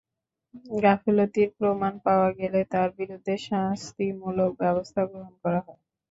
[0.83, 5.81] গাফিলতির প্রমাণ পাওয়া গেলে তাঁর বিরুদ্ধে শাস্তিমূলক ব্যবস্থা গ্রহণ করা হয়।